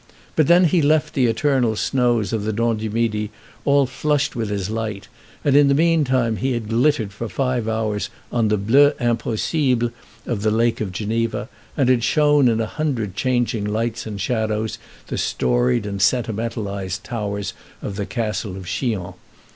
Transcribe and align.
But 0.35 0.47
then 0.47 0.63
he 0.63 0.81
left 0.81 1.13
the 1.13 1.27
eternal 1.27 1.75
snows 1.75 2.33
of 2.33 2.43
the 2.43 2.51
Dent 2.51 2.79
du 2.79 2.89
Midi 2.89 3.29
all 3.65 3.85
flushed 3.85 4.35
with 4.35 4.49
his 4.49 4.67
light, 4.67 5.07
and 5.43 5.55
in 5.55 5.67
the 5.67 5.75
mean 5.75 6.03
time 6.05 6.37
he 6.37 6.53
had 6.53 6.69
glittered 6.69 7.13
for 7.13 7.29
five 7.29 7.67
hours 7.67 8.09
on 8.31 8.47
the 8.47 8.57
"bleu 8.57 8.93
impossible" 8.99 9.91
of 10.25 10.41
the 10.41 10.49
Lake 10.49 10.81
of 10.81 10.91
Geneva, 10.91 11.49
and 11.77 11.87
had 11.87 12.03
shown 12.03 12.47
in 12.47 12.59
a 12.59 12.65
hundred 12.65 13.15
changing 13.15 13.65
lights 13.65 14.07
and 14.07 14.19
shadows 14.19 14.79
the 15.05 15.19
storied 15.19 15.85
and 15.85 16.01
sentimentalized 16.01 17.03
towers 17.03 17.53
of 17.83 17.95
the 17.95 18.07
Castle 18.07 18.57
of 18.57 18.65
Chillon. 18.65 19.13